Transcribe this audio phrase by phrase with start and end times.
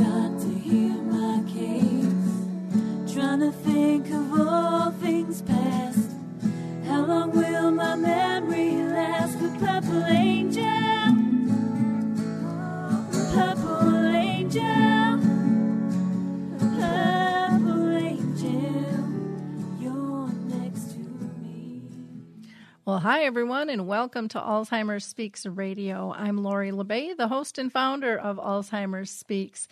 [0.00, 5.69] Trying to hear my case, tryna think of all things past.
[22.90, 26.12] Well, hi, everyone, and welcome to Alzheimer's Speaks Radio.
[26.12, 29.68] I'm Lori La Bey, the host and founder of Alzheimer's Speaks.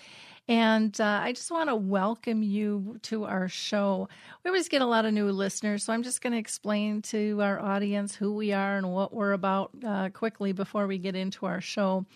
[0.46, 4.08] And uh, I just want to welcome you to our show.
[4.44, 7.42] We always get a lot of new listeners, so I'm just going to explain to
[7.42, 11.44] our audience who we are and what we're about uh, quickly before we get into
[11.44, 12.06] our show.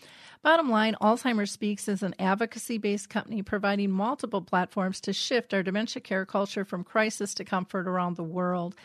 [0.44, 5.64] Bottom line, Alzheimer's Speaks is an advocacy based company providing multiple platforms to shift our
[5.64, 8.76] dementia care culture from crisis to comfort around the world.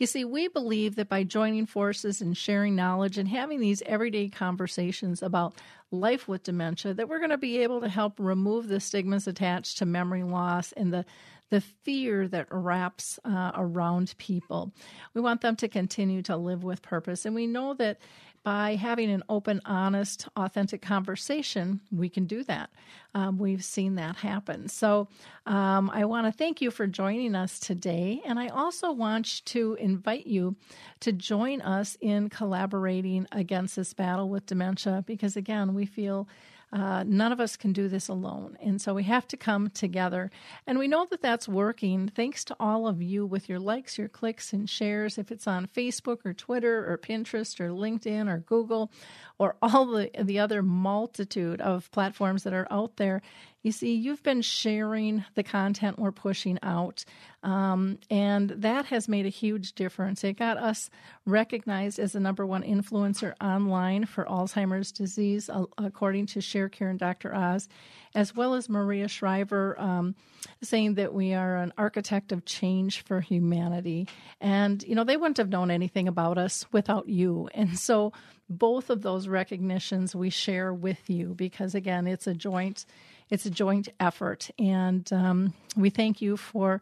[0.00, 4.30] You see, we believe that by joining forces and sharing knowledge and having these everyday
[4.30, 5.54] conversations about
[5.90, 9.76] life with dementia, that we're going to be able to help remove the stigmas attached
[9.76, 11.04] to memory loss and the
[11.50, 14.72] the fear that wraps uh, around people.
[15.14, 17.98] We want them to continue to live with purpose, and we know that
[18.42, 22.70] by having an open, honest, authentic conversation, we can do that.
[23.14, 24.68] Um, we've seen that happen.
[24.68, 25.08] So
[25.46, 28.22] um, I want to thank you for joining us today.
[28.24, 30.56] And I also want to invite you
[31.00, 36.28] to join us in collaborating against this battle with dementia because, again, we feel.
[36.72, 38.56] Uh, none of us can do this alone.
[38.60, 40.30] And so we have to come together.
[40.66, 44.08] And we know that that's working thanks to all of you with your likes, your
[44.08, 45.18] clicks, and shares.
[45.18, 48.92] If it's on Facebook or Twitter or Pinterest or LinkedIn or Google
[49.38, 53.20] or all the, the other multitude of platforms that are out there,
[53.62, 57.04] you see, you've been sharing the content we're pushing out,
[57.42, 60.24] um, and that has made a huge difference.
[60.24, 60.88] It got us
[61.26, 66.98] recognized as the number one influencer online for Alzheimer's disease, uh, according to ShareCare and
[66.98, 67.34] Dr.
[67.34, 67.68] Oz,
[68.14, 70.14] as well as Maria Shriver um,
[70.62, 74.08] saying that we are an architect of change for humanity.
[74.40, 77.48] And, you know, they wouldn't have known anything about us without you.
[77.54, 78.12] And so
[78.48, 82.84] both of those recognitions we share with you because, again, it's a joint
[83.30, 86.80] it's a joint effort, and um, we thank you for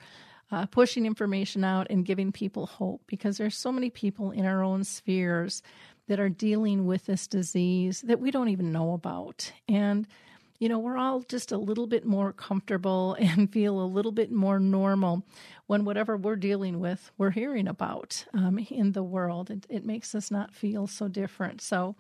[0.50, 4.62] uh, pushing information out and giving people hope because there's so many people in our
[4.62, 5.62] own spheres
[6.08, 10.06] that are dealing with this disease that we don't even know about, and
[10.58, 14.30] you know, we're all just a little bit more comfortable and feel a little bit
[14.30, 15.24] more normal
[15.66, 19.50] when whatever we're dealing with, we're hearing about um, in the world.
[19.50, 21.60] It, it, makes us not feel so different.
[21.60, 21.94] So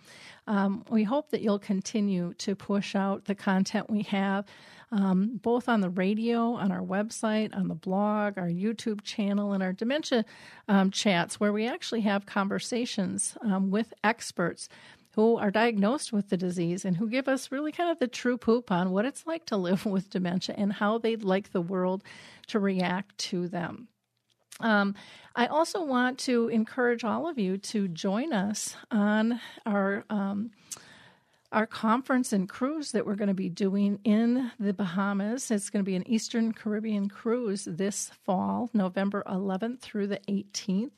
[0.46, 4.46] um, we hope that you'll continue to push out the content we have.
[4.90, 9.62] Um, both on the radio, on our website, on the blog, our YouTube channel, and
[9.62, 10.24] our dementia
[10.66, 14.70] um, chats, where we actually have conversations um, with experts
[15.18, 18.38] who are diagnosed with the disease and who give us really kind of the true
[18.38, 22.04] poop on what it's like to live with dementia and how they'd like the world
[22.46, 23.88] to react to them.
[24.60, 24.94] Um,
[25.34, 30.04] I also want to encourage all of you to join us on our.
[30.08, 30.52] Um,
[31.50, 35.50] our conference and cruise that we're going to be doing in the Bahamas.
[35.50, 40.90] It's going to be an Eastern Caribbean cruise this fall, November 11th through the 18th.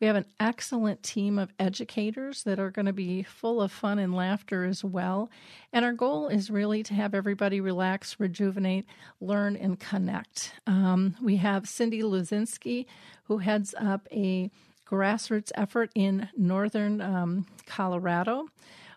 [0.00, 3.98] We have an excellent team of educators that are going to be full of fun
[3.98, 5.30] and laughter as well.
[5.72, 8.84] And our goal is really to have everybody relax, rejuvenate,
[9.20, 10.52] learn, and connect.
[10.66, 12.86] Um, we have Cindy Luzinski,
[13.24, 14.50] who heads up a
[14.86, 18.48] grassroots effort in northern um, Colorado.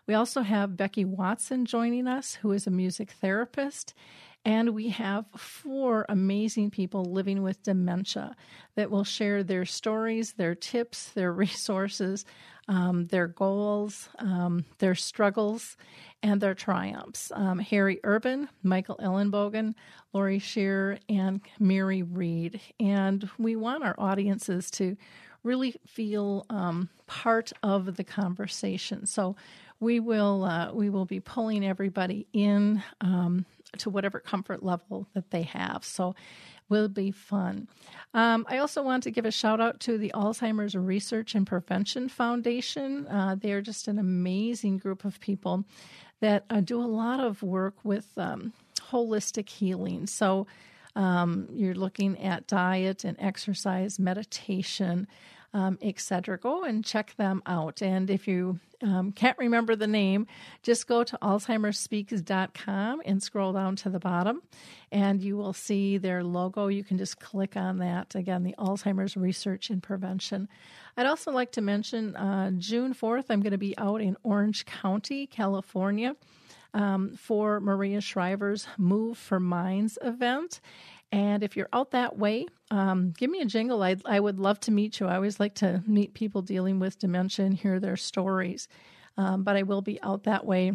[0.06, 3.94] We also have Becky Watson joining us, who is a music therapist.
[4.44, 8.34] And we have four amazing people living with dementia
[8.74, 12.24] that will share their stories, their tips, their resources,
[12.68, 15.76] um, their goals, um, their struggles,
[16.22, 17.32] and their triumphs.
[17.34, 19.74] Um, Harry Urban, Michael Ellenbogen,
[20.12, 22.60] Lori Shearer, and Mary Reed.
[22.78, 24.96] And we want our audiences to
[25.42, 29.06] really feel um, part of the conversation.
[29.06, 29.36] So
[29.80, 33.46] we will uh, we will be pulling everybody in um,
[33.78, 35.84] to whatever comfort level that they have.
[35.84, 36.14] So
[36.68, 37.68] will be fun.
[38.14, 42.08] Um, I also want to give a shout out to the Alzheimer's Research and Prevention
[42.08, 43.06] Foundation.
[43.08, 45.64] Uh, they are just an amazing group of people
[46.20, 48.52] that uh, do a lot of work with um,
[48.90, 50.06] holistic healing.
[50.06, 50.46] So
[50.96, 55.06] um, you're looking at diet and exercise, meditation.
[55.52, 56.38] Um, etc.
[56.38, 57.82] Go and check them out.
[57.82, 60.26] And if you um, can't remember the name,
[60.62, 64.42] just go to alzheimersspeaks.com and scroll down to the bottom,
[64.90, 66.68] and you will see their logo.
[66.68, 68.14] You can just click on that.
[68.14, 70.48] Again, the Alzheimer's Research and Prevention.
[70.96, 74.64] I'd also like to mention uh, June 4th, I'm going to be out in Orange
[74.66, 76.16] County, California.
[76.72, 80.60] Um, for Maria Shriver's Move for Minds event.
[81.12, 83.82] And if you're out that way, um, give me a jingle.
[83.82, 85.06] I'd, I would love to meet you.
[85.06, 88.68] I always like to meet people dealing with dementia and hear their stories.
[89.16, 90.72] Um, but I will be out that way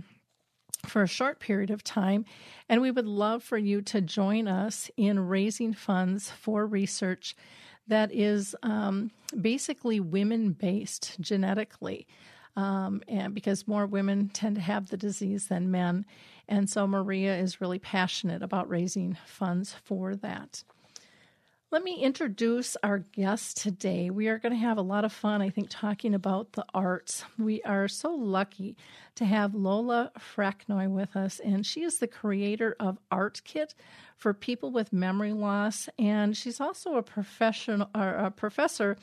[0.85, 2.25] for a short period of time.
[2.67, 7.35] And we would love for you to join us in raising funds for research
[7.87, 12.07] that is um, basically women based genetically.
[12.55, 16.05] Um, and because more women tend to have the disease than men.
[16.47, 20.63] And so Maria is really passionate about raising funds for that.
[21.71, 24.09] Let me introduce our guest today.
[24.09, 27.25] We are going to have a lot of fun, I think, talking about the arts.
[27.37, 28.77] We are so lucky
[29.15, 33.73] to have Lola Fraknoi with us, and she is the creator of Art Kit
[34.15, 38.95] for people with memory loss, and she's also a professional a professor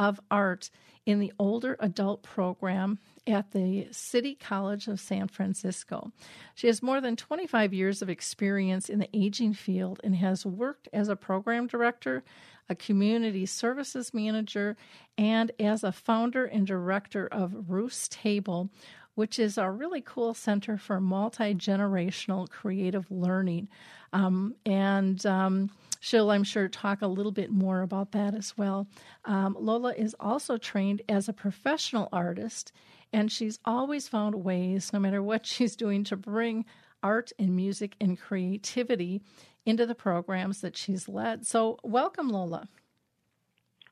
[0.00, 0.70] of art
[1.04, 6.10] in the older adult program at the City College of San Francisco.
[6.54, 10.88] She has more than 25 years of experience in the aging field and has worked
[10.92, 12.24] as a program director,
[12.68, 14.76] a community services manager,
[15.18, 18.70] and as a founder and director of Ruth's Table,
[19.16, 23.68] which is a really cool center for multi generational creative learning.
[24.14, 25.70] Um, and um,
[26.00, 28.88] she'll, I'm sure, talk a little bit more about that as well.
[29.24, 32.72] Um, Lola is also trained as a professional artist
[33.12, 36.64] and she's always found ways, no matter what she's doing, to bring
[37.02, 39.22] art and music and creativity
[39.64, 41.46] into the programs that she's led.
[41.46, 42.68] So, welcome, Lola.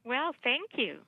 [0.04, 1.00] Well, thank you.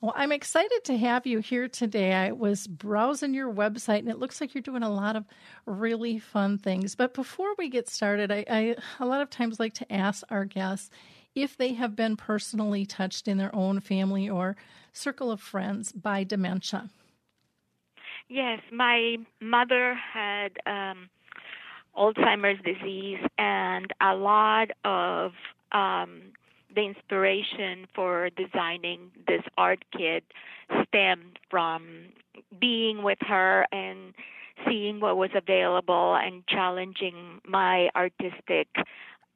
[0.00, 2.12] Well, I'm excited to have you here today.
[2.12, 5.24] I was browsing your website and it looks like you're doing a lot of
[5.66, 6.94] really fun things.
[6.94, 10.44] But before we get started, I, I a lot of times like to ask our
[10.44, 10.90] guests
[11.34, 14.56] if they have been personally touched in their own family or
[14.92, 16.90] circle of friends by dementia.
[18.28, 21.08] Yes, my mother had um,
[21.96, 25.32] Alzheimer's disease, and a lot of
[25.72, 26.32] um,
[26.74, 30.24] the inspiration for designing this art kit
[30.86, 32.06] stemmed from
[32.60, 34.14] being with her and
[34.66, 38.68] seeing what was available and challenging my artistic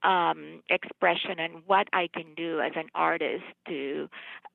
[0.02, 4.08] um, expression and what I can do as an artist to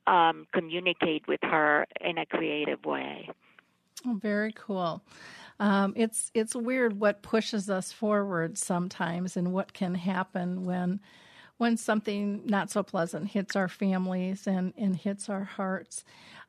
[0.05, 3.29] um, communicate with her in a creative way.
[4.05, 5.03] Oh, very cool.
[5.59, 10.99] Um, it's it's weird what pushes us forward sometimes, and what can happen when
[11.57, 16.03] when something not so pleasant hits our families and and hits our hearts.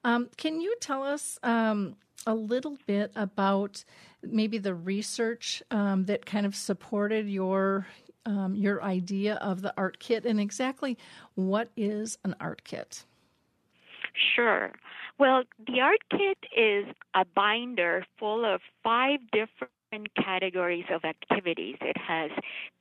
[0.04, 1.96] Um, can you tell us um,
[2.26, 3.84] a little bit about
[4.22, 7.86] maybe the research um, that kind of supported your
[8.26, 10.98] um, your idea of the art kit, and exactly
[11.34, 13.04] what is an art kit?
[14.34, 14.72] Sure.
[15.18, 19.72] Well, the art kit is a binder full of five different
[20.16, 21.76] categories of activities.
[21.80, 22.30] It has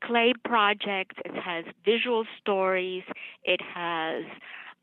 [0.03, 3.03] clay projects, it has visual stories,
[3.43, 4.25] it has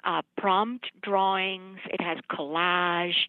[0.05, 3.29] uh, prompt drawings, it has collage,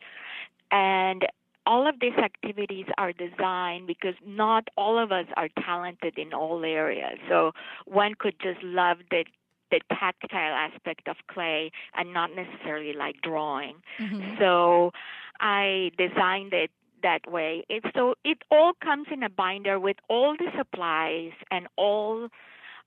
[0.72, 1.26] and
[1.68, 6.64] all of these activities are designed because not all of us are talented in all
[6.64, 7.18] areas.
[7.28, 7.52] So
[7.86, 9.26] one could just love the
[9.72, 13.78] the tactile aspect of clay and not necessarily like drawing.
[14.00, 14.38] Mm-hmm.
[14.40, 14.92] So
[15.40, 16.70] I designed it
[17.04, 17.64] that way.
[17.70, 22.30] It so it all comes in a binder with all the supplies and all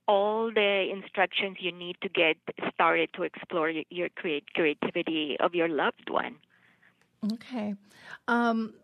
[0.06, 2.36] all the instructions you need to get
[2.72, 6.36] started to explore your create creativity of your loved one.
[7.34, 7.74] Okay.
[8.26, 8.74] Um,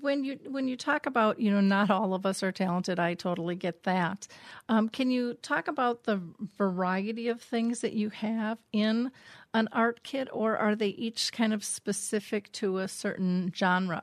[0.00, 3.14] when you when you talk about you know not all of us are talented i
[3.14, 4.26] totally get that
[4.68, 6.20] um, can you talk about the
[6.56, 9.10] variety of things that you have in
[9.52, 14.02] an art kit or are they each kind of specific to a certain genre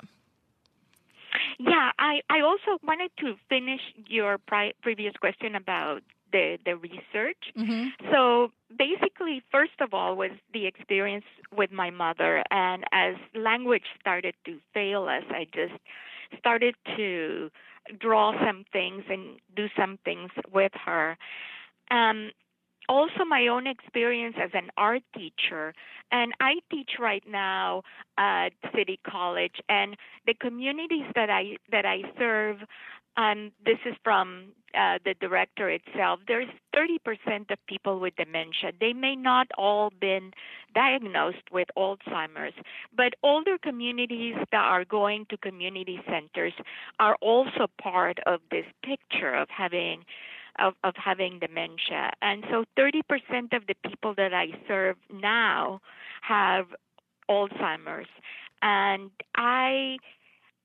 [1.63, 6.01] yeah i i also wanted to finish your pri- previous question about
[6.31, 7.51] the the research.
[7.57, 8.11] Mm-hmm.
[8.11, 11.25] So basically, first of all, was the experience
[11.55, 15.79] with my mother, and as language started to fail us, I just
[16.39, 17.49] started to
[17.99, 21.17] draw some things and do some things with her.
[21.89, 22.31] Um,
[22.89, 25.73] also my own experience as an art teacher
[26.11, 27.81] and i teach right now
[28.17, 29.95] at city college and
[30.25, 32.57] the communities that i that i serve
[33.17, 38.71] um, this is from uh, the director itself, there's 30% of people with dementia.
[38.79, 40.31] They may not all been
[40.73, 42.53] diagnosed with Alzheimer's,
[42.95, 46.53] but older communities that are going to community centers
[46.99, 50.05] are also part of this picture of having
[50.61, 52.11] of, of having dementia.
[52.21, 53.01] And so 30%
[53.53, 55.81] of the people that I serve now
[56.21, 56.67] have
[57.29, 58.07] Alzheimer's.
[58.61, 59.97] And I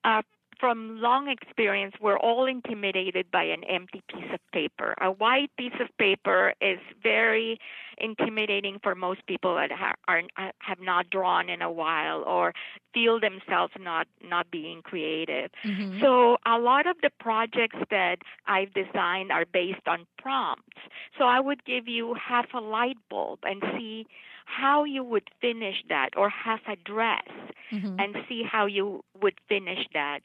[0.05, 0.23] uh,
[0.59, 4.95] from long experience, we're all intimidated by an empty piece of paper.
[5.01, 7.59] A white piece of paper is very
[7.99, 9.71] intimidating for most people that
[10.09, 10.23] are,
[10.59, 12.53] have not drawn in a while or
[12.93, 15.51] feel themselves not not being creative.
[15.65, 16.01] Mm-hmm.
[16.01, 20.79] So a lot of the projects that I've designed are based on prompts.
[21.19, 24.07] So I would give you half a light bulb and see
[24.47, 27.29] how you would finish that or half a dress
[27.71, 28.01] mm-hmm.
[28.01, 30.21] and see how you would finish that.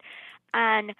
[0.54, 0.94] And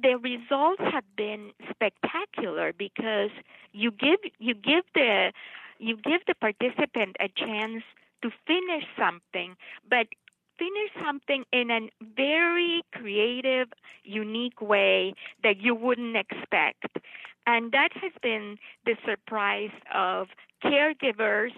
[0.00, 3.30] the results have been spectacular because
[3.72, 5.32] you give you give the
[5.78, 7.82] you give the participant a chance
[8.22, 9.56] to finish something,
[9.88, 10.06] but
[10.58, 13.68] finish something in a very creative,
[14.04, 16.86] unique way that you wouldn't expect.
[17.46, 18.56] And that has been
[18.86, 20.28] the surprise of
[20.64, 21.52] caregivers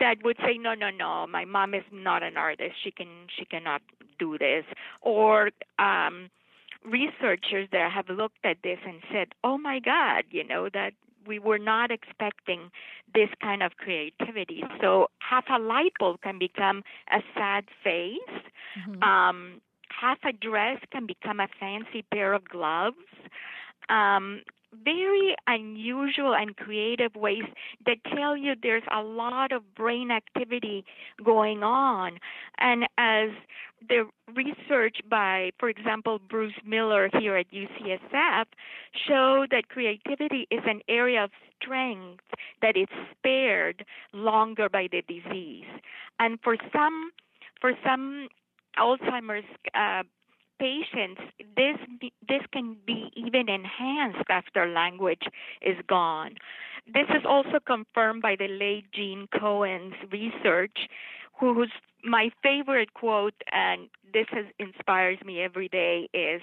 [0.00, 2.74] that would say no no no my mom is not an artist.
[2.82, 3.82] She can she cannot
[4.18, 4.64] do this.
[5.00, 6.30] Or um
[6.84, 10.92] researchers that have looked at this and said oh my god you know that
[11.26, 12.70] we were not expecting
[13.14, 14.62] this kind of creativity.
[14.80, 18.42] So half a light bulb can become a sad face.
[18.78, 19.02] Mm-hmm.
[19.02, 22.96] um half a dress can become a fancy pair of gloves.
[23.88, 24.42] Um
[24.84, 27.44] very unusual and creative ways
[27.86, 30.84] that tell you there's a lot of brain activity
[31.24, 32.18] going on.
[32.58, 33.30] And as
[33.88, 38.44] the research by, for example, Bruce Miller here at UCSF
[39.06, 42.24] show that creativity is an area of strength
[42.60, 45.66] that is spared longer by the disease.
[46.18, 47.10] And for some,
[47.60, 48.28] for some
[48.78, 49.44] Alzheimer's
[49.74, 50.02] uh,
[50.58, 51.20] patients,
[51.56, 51.76] this
[52.28, 55.22] this can be even enhanced after language
[55.62, 56.36] is gone.
[56.86, 60.88] This is also confirmed by the late Gene Cohen's research,
[61.38, 61.70] whose
[62.04, 66.42] my favorite quote, and this has inspires me every day, is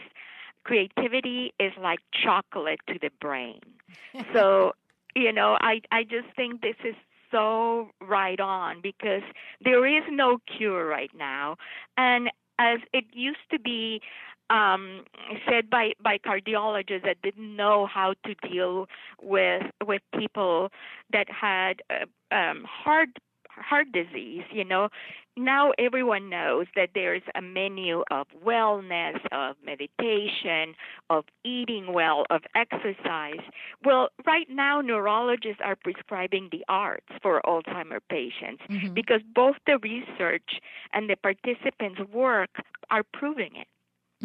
[0.63, 3.61] creativity is like chocolate to the brain.
[4.33, 4.73] so,
[5.15, 6.95] you know, I I just think this is
[7.31, 9.23] so right on because
[9.63, 11.57] there is no cure right now.
[11.97, 14.01] And as it used to be
[14.49, 15.01] um,
[15.49, 18.87] said by by cardiologists that didn't know how to deal
[19.21, 20.69] with with people
[21.11, 23.09] that had uh, um, heart
[23.57, 24.43] heart disease.
[24.51, 24.89] You know,
[25.37, 30.75] now everyone knows that there's a menu of wellness, of meditation,
[31.09, 33.41] of eating well, of exercise.
[33.83, 38.93] Well, right now neurologists are prescribing the arts for Alzheimer patients mm-hmm.
[38.93, 40.61] because both the research
[40.93, 42.51] and the participants' work
[42.89, 43.67] are proving it.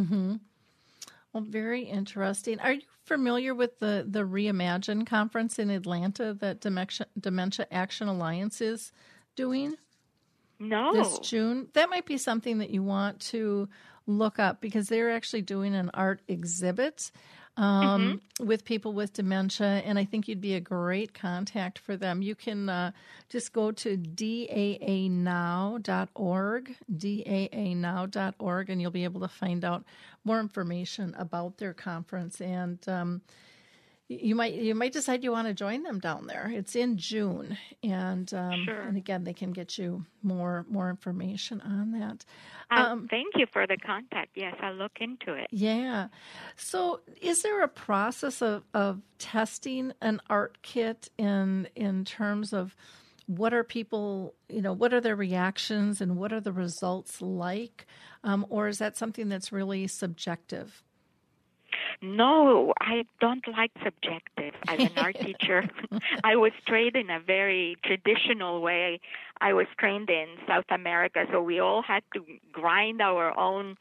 [0.01, 0.37] Mm-hmm.
[1.33, 2.59] Well, very interesting.
[2.61, 8.61] Are you familiar with the the Reimagine conference in Atlanta that Dementia, Dementia Action Alliance
[8.61, 8.93] is
[9.37, 9.77] doing?
[10.59, 10.93] No.
[10.93, 11.69] This June.
[11.75, 13.69] That might be something that you want to
[14.07, 17.11] look up because they're actually doing an art exhibit
[17.57, 18.47] um, mm-hmm.
[18.47, 22.23] with people with dementia, and I think you'd be a great contact for them.
[22.23, 22.93] You can uh,
[23.29, 24.57] just go to daanow.org,
[26.97, 29.85] daanow.org, and you'll be able to find out
[30.25, 32.41] more information about their conference.
[32.41, 33.21] And um,
[34.11, 36.51] you might you might decide you want to join them down there.
[36.53, 38.81] It's in June, and um, sure.
[38.81, 42.25] and again they can get you more more information on that.
[42.73, 44.31] Uh, um, thank you for the contact.
[44.35, 45.47] Yes, I'll look into it.
[45.53, 46.09] Yeah.
[46.57, 52.75] So, is there a process of of testing an art kit in in terms of
[53.27, 57.87] what are people you know what are their reactions and what are the results like,
[58.25, 60.83] um, or is that something that's really subjective?
[62.03, 64.55] No, I don't like subjective.
[64.69, 65.69] As an art teacher,
[66.25, 69.01] I was trained in a very traditional way.
[69.41, 73.77] I was trained in South America, so we all had to grind our own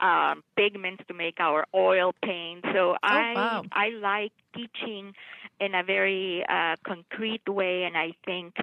[0.00, 2.64] um, pigments to make our oil paint.
[2.72, 3.64] So oh, I wow.
[3.72, 5.14] I like teaching
[5.60, 8.56] in a very uh, concrete way, and I think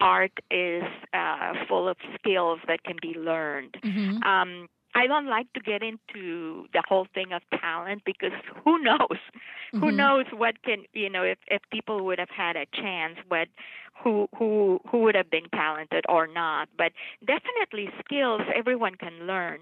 [0.00, 3.76] art is uh, full of skills that can be learned.
[3.82, 4.22] Mm-hmm.
[4.22, 8.32] Um, I don't like to get into the whole thing of talent because
[8.64, 8.98] who knows?
[9.10, 9.80] Mm-hmm.
[9.80, 13.48] Who knows what can you know if if people would have had a chance, what
[14.02, 16.68] who who who would have been talented or not.
[16.76, 19.60] But definitely skills everyone can learn.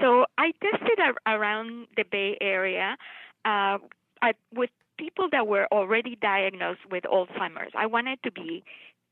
[0.00, 2.96] So I tested a, around the Bay Area.
[3.44, 3.78] uh,
[4.22, 8.64] I, with people that were already diagnosed with Alzheimer's, I wanted to be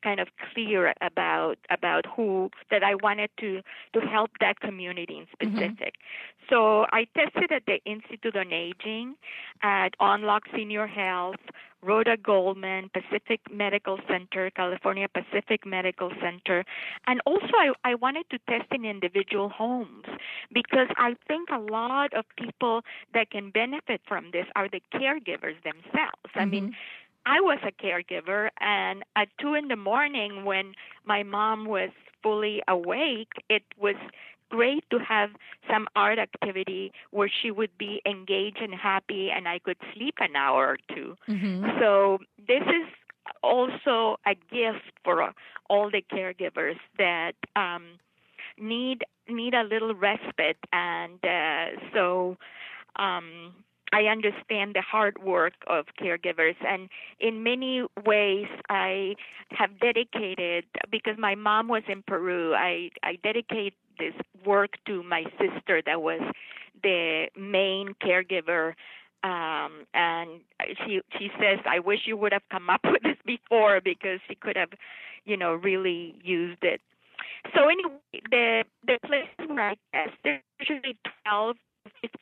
[0.05, 3.63] kind of clear about about who that I wanted to
[3.95, 5.95] to help that community in specific.
[5.95, 6.47] Mm-hmm.
[6.51, 9.15] So I tested at the Institute on Aging,
[9.63, 11.41] at On Lok Senior Health,
[11.85, 16.65] Rhoda Goldman, Pacific Medical Center, California Pacific Medical Center,
[17.07, 20.07] and also I, I wanted to test in individual homes
[20.53, 22.83] because I think a lot of people
[23.13, 26.25] that can benefit from this are the caregivers themselves.
[26.29, 26.41] Mm-hmm.
[26.41, 27.04] I mean mm-hmm.
[27.27, 31.91] I was a caregiver, and at two in the morning, when my mom was
[32.23, 33.97] fully awake, it was
[34.51, 35.31] great to have
[35.71, 40.37] some art activity where she would be engaged and happy, and I could sleep an
[40.37, 41.81] hour or 2 mm-hmm.
[41.81, 42.87] So this is
[43.43, 45.33] also a gift for
[45.69, 47.99] all the caregivers that um,
[48.59, 52.37] need need a little respite, and uh, so.
[52.97, 53.55] Um,
[53.95, 56.89] I understand the hard work of caregivers, and
[57.21, 59.15] in many ways, I
[59.51, 62.55] have dedicated because my mom was in Peru.
[62.55, 66.21] I I dedicate this work to my sister that was
[66.83, 68.75] the main caregiver
[69.23, 70.41] um and
[70.85, 74.35] she she says i wish you would have come up with this before because she
[74.35, 74.71] could have
[75.25, 76.81] you know really used it
[77.55, 77.95] so anyway
[78.31, 80.97] the the place where i test there's usually
[81.27, 81.57] 12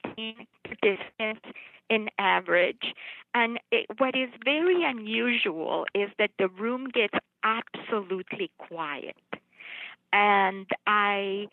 [0.04, 1.46] 15 participants
[1.90, 2.94] in average.
[3.34, 9.16] And it, what is very unusual is that the room gets absolutely quiet.
[10.12, 11.46] And I,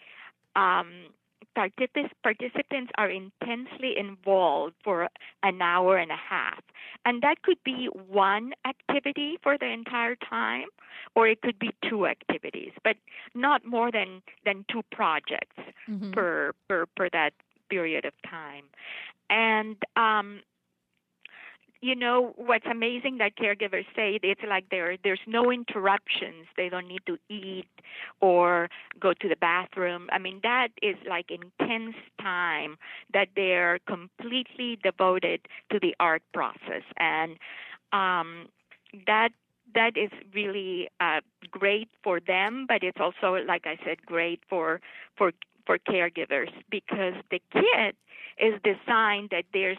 [0.56, 1.08] um,
[1.56, 5.10] participants are intensely involved for
[5.44, 6.62] an hour and a half.
[7.06, 10.68] And that could be one activity for the entire time,
[11.16, 12.98] or it could be two activities, but
[13.34, 15.56] not more than, than two projects
[15.90, 16.12] mm-hmm.
[16.12, 17.34] per, per, per that
[17.70, 18.66] period of time.
[19.30, 20.42] And um,
[21.82, 26.48] you know what's amazing that caregivers say it's like there there's no interruptions.
[26.58, 27.70] They don't need to eat
[28.20, 30.10] or go to the bathroom.
[30.12, 32.78] I mean that is like intense time
[33.14, 36.84] that they're completely devoted to the art process.
[36.98, 37.38] And
[37.94, 38.48] um
[39.06, 39.30] that
[39.74, 41.22] that is really uh,
[41.52, 44.82] great for them but it's also like i said great for
[45.16, 45.32] for
[45.70, 47.96] for caregivers because the kit
[48.40, 49.78] is designed that there's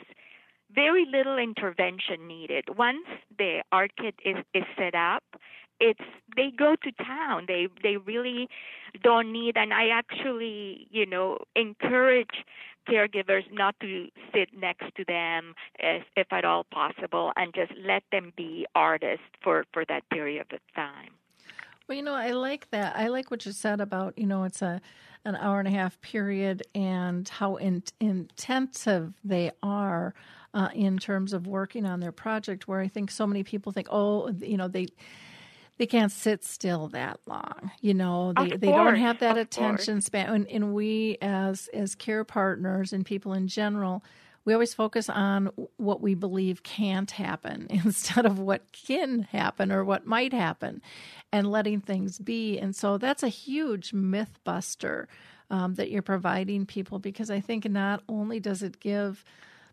[0.73, 2.65] very little intervention needed.
[2.79, 5.25] Once the art kit is, is set up,
[5.81, 5.99] it's
[6.37, 7.47] they go to town.
[7.49, 8.49] They they really
[9.03, 12.45] don't need and I actually, you know, encourage
[12.89, 18.33] caregivers not to sit next to them if at all possible and just let them
[18.37, 21.11] be artists for, for that period of time.
[21.91, 22.95] Well, you know, I like that.
[22.95, 24.81] I like what you said about, you know, it's a
[25.25, 30.15] an hour and a half period and how in, intensive they are
[30.55, 32.69] uh, in terms of working on their project.
[32.69, 34.87] Where I think so many people think, oh, you know, they
[35.79, 37.73] they can't sit still that long.
[37.81, 40.33] You know, they, they don't have that attention span.
[40.33, 44.05] And, and we as as care partners and people in general
[44.45, 49.85] we always focus on what we believe can't happen instead of what can happen or
[49.85, 50.81] what might happen
[51.33, 52.59] and letting things be.
[52.59, 55.09] And so that's a huge myth buster
[55.51, 59.25] um, that you're providing people because I think not only does it give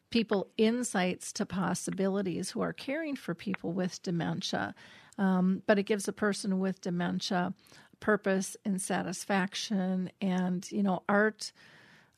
[0.09, 4.73] people insights to possibilities who are caring for people with dementia,
[5.17, 7.53] um, but it gives a person with dementia
[7.99, 11.51] purpose and satisfaction and, you know, art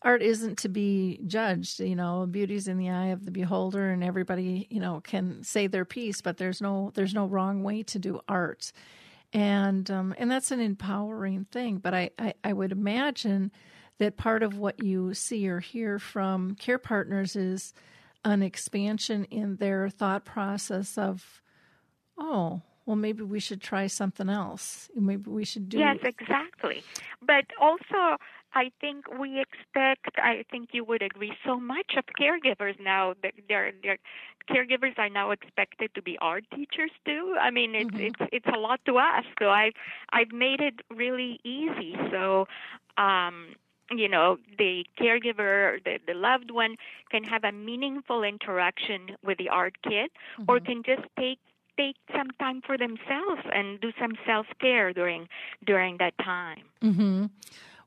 [0.01, 4.03] art isn't to be judged you know beauty's in the eye of the beholder and
[4.03, 7.99] everybody you know can say their piece but there's no there's no wrong way to
[7.99, 8.71] do art.
[9.31, 13.51] And um, and that's an empowering thing but I, I i would imagine
[13.99, 17.73] that part of what you see or hear from care partners is
[18.25, 21.41] an expansion in their thought process of
[22.17, 24.89] oh well maybe we should try something else.
[24.95, 26.83] Maybe we should do yes exactly.
[27.21, 28.17] But also
[28.53, 33.13] I think we expect, I think you would agree, so much of caregivers now.
[33.47, 33.71] Their
[34.49, 37.35] caregivers are now expected to be art teachers too.
[37.39, 38.23] I mean, it's mm-hmm.
[38.23, 39.27] it's it's a lot to ask.
[39.39, 39.73] So I've
[40.11, 41.95] I've made it really easy.
[42.11, 42.47] So.
[42.97, 43.55] um
[43.91, 46.75] you know the caregiver the, the loved one
[47.09, 50.43] can have a meaningful interaction with the art kit mm-hmm.
[50.47, 51.39] or can just take
[51.75, 55.27] take some time for themselves and do some self care during
[55.65, 56.63] during that time.
[56.83, 57.25] Mm-hmm.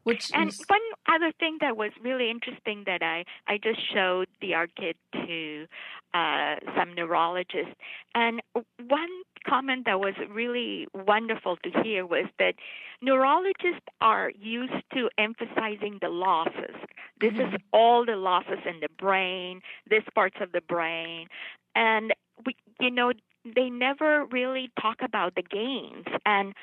[0.04, 0.64] Which and is...
[0.66, 4.96] one other thing that was really interesting that I I just showed the art kit
[5.12, 5.66] to
[6.14, 7.74] uh, some neurologists,
[8.14, 8.40] and
[8.88, 9.08] one
[9.48, 12.54] comment that was really wonderful to hear was that
[13.00, 16.76] neurologists are used to emphasizing the losses
[17.20, 17.54] This mm-hmm.
[17.54, 21.28] is all the losses in the brain, this parts of the brain,
[21.74, 22.12] and
[22.44, 23.12] we, you know,
[23.44, 26.06] they never really talk about the gains.
[26.26, 26.54] And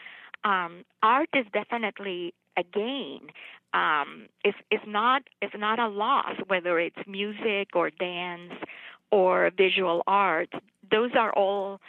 [0.43, 3.29] um, art is definitely a gain.
[3.73, 8.53] Um, it's, it's not it's not a loss whether it's music or dance
[9.11, 10.49] or visual art.
[10.89, 11.79] Those are all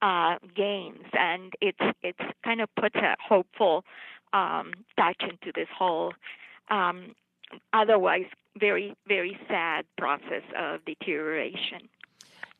[0.00, 3.84] uh, gains, and it's it's kind of puts a hopeful
[4.32, 6.12] um, touch into this whole
[6.70, 7.14] um,
[7.72, 8.26] otherwise
[8.58, 11.88] very very sad process of deterioration.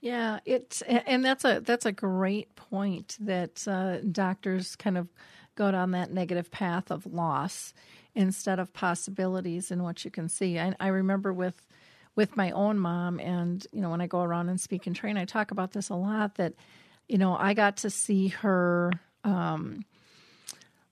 [0.01, 5.09] Yeah, it's and that's a that's a great point that uh, doctors kind of
[5.57, 7.75] go down that negative path of loss
[8.15, 10.59] instead of possibilities and what you can see.
[10.59, 11.67] I, I remember with
[12.15, 15.19] with my own mom, and you know when I go around and speak and train,
[15.19, 16.37] I talk about this a lot.
[16.37, 16.55] That
[17.09, 18.93] you know I got to see her.
[19.25, 19.85] Um,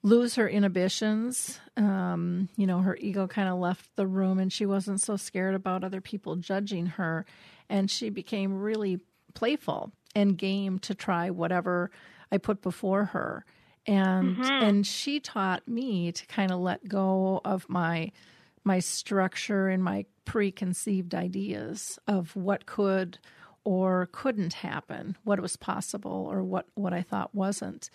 [0.04, 1.58] lose her inhibitions.
[1.78, 5.54] Um, you know, her ego kind of left the room and she wasn't so scared
[5.54, 7.24] about other people judging her.
[7.70, 9.00] And she became really
[9.32, 11.90] playful and game to try whatever
[12.30, 13.46] I put before her.
[13.86, 14.64] And mm-hmm.
[14.64, 18.12] and she taught me to kind of let go of my
[18.64, 23.18] my structure and my preconceived ideas of what could
[23.64, 27.90] or couldn't happen, what was possible or what, what I thought wasn't.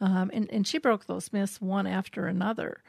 [0.00, 2.82] Um, and, and she broke those myths one after another.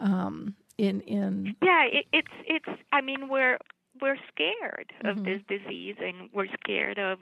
[0.00, 2.80] Um, in in yeah, it, it's it's.
[2.92, 3.58] I mean, we're
[4.00, 5.24] we're scared of mm-hmm.
[5.24, 7.18] this disease, and we're scared of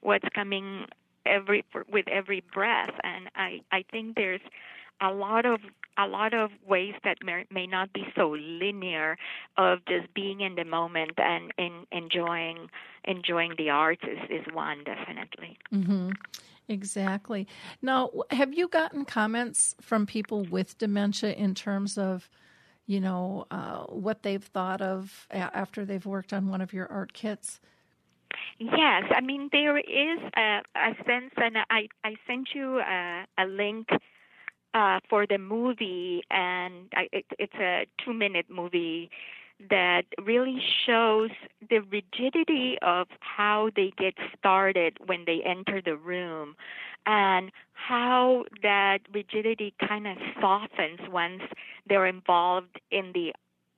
[0.00, 0.84] what's coming
[1.26, 2.94] every with every breath.
[3.02, 4.40] And I I think there's
[5.00, 5.60] a lot of
[5.98, 9.18] a lot of ways that may, may not be so linear
[9.56, 12.68] of just being in the moment and in, enjoying
[13.04, 15.58] enjoying the arts is, is one definitely.
[15.72, 16.10] Mm-hmm.
[16.68, 17.48] Exactly.
[17.82, 22.30] Now, have you gotten comments from people with dementia in terms of,
[22.86, 27.12] you know, uh, what they've thought of after they've worked on one of your art
[27.12, 27.60] kits?
[28.58, 33.44] Yes, I mean there is a, a sense, and I I sent you a, a
[33.46, 33.88] link
[34.74, 39.10] uh, for the movie, and I, it, it's a two minute movie
[39.70, 41.30] that really shows
[41.68, 46.56] the rigidity of how they get started when they enter the room
[47.06, 51.42] and how that rigidity kind of softens once
[51.88, 53.32] they're involved in the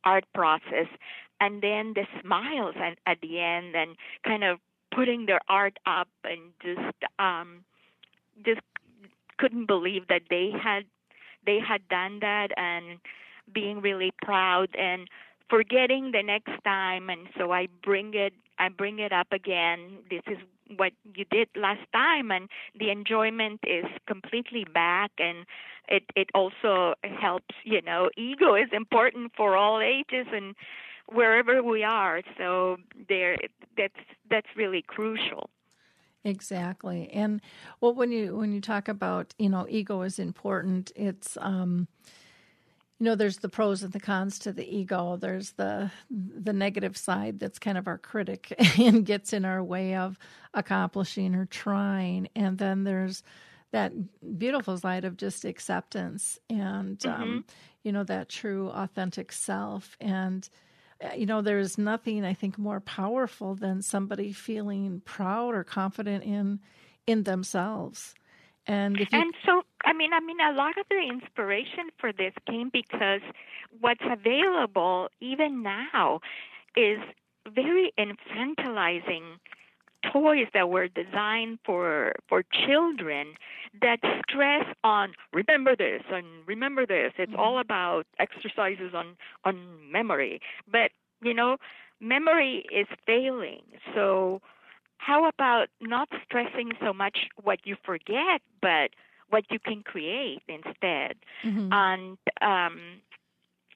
[0.04, 0.86] art process
[1.42, 4.58] and then the smiles at, at the end and kind of
[4.94, 7.64] putting their art up and just um
[8.44, 8.60] just
[9.38, 10.84] couldn't believe that they had
[11.44, 12.98] they had done that and
[13.52, 15.08] being really proud and
[15.50, 17.10] forgetting the next time.
[17.10, 19.98] And so I bring it I bring it up again.
[20.10, 20.38] This is
[20.76, 22.30] what you did last time.
[22.30, 25.10] And the enjoyment is completely back.
[25.18, 25.44] And
[25.88, 30.26] it it also helps you know ego is important for all ages.
[30.32, 30.54] And
[31.06, 32.22] wherever we are.
[32.38, 32.76] So
[33.08, 33.36] there
[33.76, 33.94] that's
[34.30, 35.50] that's really crucial.
[36.24, 37.10] Exactly.
[37.12, 37.40] And
[37.80, 41.88] well when you when you talk about you know ego is important it's um
[43.02, 45.16] you know there's the pros and the cons to the ego.
[45.16, 49.96] There's the the negative side that's kind of our critic and gets in our way
[49.96, 50.16] of
[50.54, 52.28] accomplishing or trying.
[52.36, 53.24] And then there's
[53.72, 53.92] that
[54.38, 57.22] beautiful side of just acceptance and um, mm-hmm.
[57.22, 57.44] um,
[57.82, 59.96] you know that true authentic self.
[60.00, 60.48] And
[61.02, 66.22] Uh, you know there's nothing i think more powerful than somebody feeling proud or confident
[66.22, 66.60] in
[67.06, 68.14] in themselves.
[68.66, 72.32] And you, and so I mean, I mean, a lot of the inspiration for this
[72.48, 73.20] came because
[73.80, 76.20] what's available even now
[76.76, 76.98] is
[77.52, 79.38] very infantilizing
[80.12, 83.34] toys that were designed for for children
[83.80, 87.40] that stress on remember this and remember this it's mm-hmm.
[87.40, 89.56] all about exercises on on
[89.90, 90.90] memory but
[91.22, 91.56] you know
[92.00, 93.62] memory is failing
[93.94, 94.40] so
[94.98, 98.90] how about not stressing so much what you forget but
[99.32, 101.16] what you can create instead.
[101.44, 101.72] Mm-hmm.
[101.72, 102.80] And um,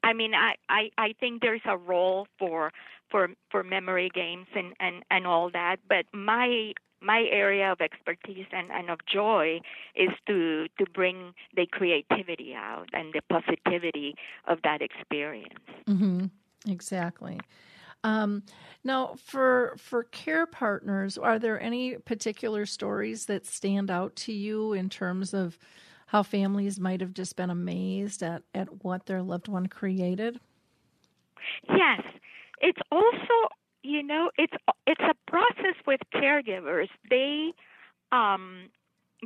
[0.03, 2.73] I mean, I, I, I think there's a role for
[3.11, 5.77] for for memory games and, and, and all that.
[5.89, 9.61] But my my area of expertise and, and of joy
[9.95, 14.15] is to to bring the creativity out and the positivity
[14.47, 15.55] of that experience.
[15.87, 16.27] Mm-hmm.
[16.69, 17.39] Exactly.
[18.05, 18.43] Um,
[18.85, 24.73] now, for for care partners, are there any particular stories that stand out to you
[24.73, 25.59] in terms of
[26.07, 30.39] how families might have just been amazed at, at what their loved one created?
[31.69, 32.01] Yes,
[32.61, 33.49] it's also
[33.83, 34.55] you know it's
[34.87, 36.89] it's a process with caregivers.
[37.09, 37.53] They
[38.13, 38.69] um,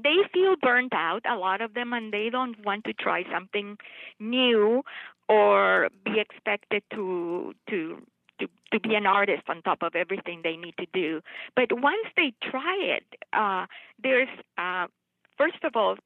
[0.03, 3.77] they feel burnt out a lot of them and they don't want to try something
[4.19, 4.83] new
[5.29, 8.03] or be expected to to
[8.41, 11.21] to to be an artist on top of everything they need to do.
[11.57, 13.67] But once they try it, uh,
[14.03, 14.87] there's uh,
[15.37, 15.97] first of all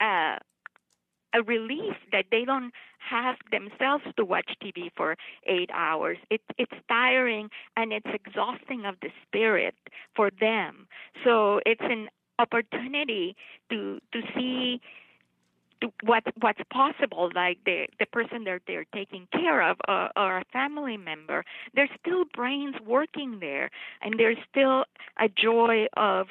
[0.00, 0.36] uh,
[1.34, 5.16] a relief that they don't have themselves to watch TV for
[5.46, 6.18] eight hours.
[6.30, 9.74] It, it's tiring and it's exhausting of the spirit
[10.14, 10.86] for them.
[11.24, 13.36] So it's an opportunity
[13.70, 14.80] to to see
[16.02, 20.44] what what's possible like the the person that they're taking care of uh, or a
[20.52, 23.70] family member there's still brains working there
[24.02, 24.84] and there's still
[25.18, 26.26] a joy of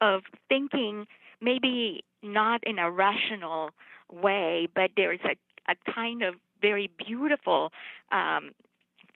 [0.00, 1.06] of thinking
[1.40, 3.70] maybe not in a rational
[4.12, 5.36] way but there's a
[5.70, 7.72] a kind of very beautiful
[8.12, 8.50] um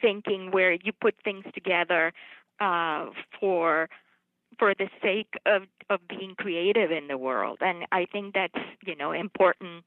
[0.00, 2.12] thinking where you put things together
[2.61, 3.07] uh
[3.38, 3.88] for
[4.59, 7.59] for the sake of of being creative in the world.
[7.61, 9.85] And i think that's you know important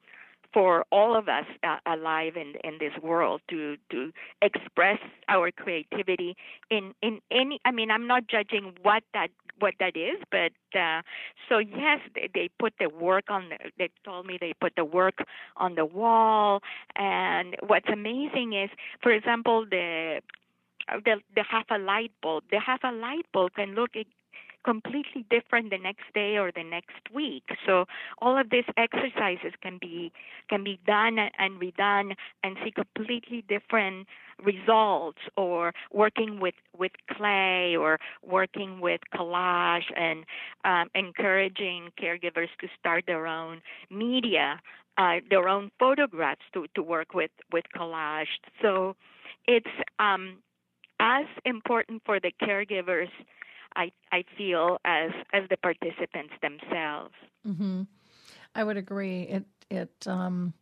[0.53, 4.11] for all of us uh, alive in in this world to to
[4.41, 6.35] express our creativity
[6.69, 11.01] in in any i mean i'm not judging what that what that is but uh
[11.49, 14.85] so yes they, they put the work on the, they told me they put the
[14.85, 15.15] work
[15.57, 16.61] on the wall
[16.95, 18.69] and what's amazing is
[19.01, 20.21] for example the
[21.05, 23.91] the the half a light bulb the half a light bulb can look
[24.63, 27.43] completely different the next day or the next week.
[27.65, 27.85] So
[28.19, 30.11] all of these exercises can be
[30.49, 34.07] can be done and redone and see completely different
[34.43, 40.25] results or working with with clay or working with collage and
[40.65, 44.59] um, encouraging caregivers to start their own media
[44.97, 48.25] uh, their own photographs to, to work with with collage
[48.61, 48.95] so
[49.47, 49.67] it's
[49.99, 50.37] um,
[50.99, 53.09] as important for the caregivers
[53.75, 57.13] I I feel as as the participants themselves.
[57.47, 57.83] Mm-hmm.
[58.55, 59.23] I would agree.
[59.23, 60.53] It it um,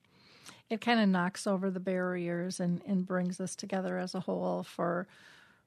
[0.69, 4.63] it kind of knocks over the barriers and and brings us together as a whole
[4.63, 5.07] for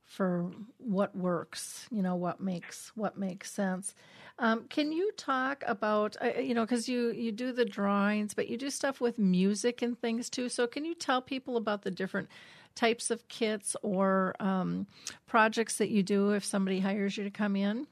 [0.07, 3.95] for what works you know what makes what makes sense
[4.39, 8.49] um, can you talk about uh, you know because you you do the drawings but
[8.49, 11.91] you do stuff with music and things too so can you tell people about the
[11.91, 12.29] different
[12.75, 14.87] types of kits or um,
[15.27, 17.87] projects that you do if somebody hires you to come in?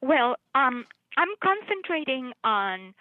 [0.00, 2.94] Well, um, I'm concentrating on